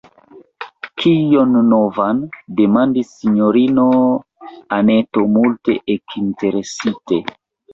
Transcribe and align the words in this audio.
«Kion 1.01 1.51
novan?» 1.73 2.21
demandis 2.61 3.11
sinjorino 3.19 3.85
Anneto 4.79 5.27
multe 5.37 5.77
ekinteresite. 5.99 7.23